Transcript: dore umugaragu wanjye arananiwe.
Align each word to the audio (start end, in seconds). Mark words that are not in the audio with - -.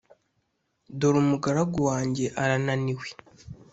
dore 0.99 1.17
umugaragu 1.23 1.77
wanjye 1.89 2.25
arananiwe. 2.41 3.07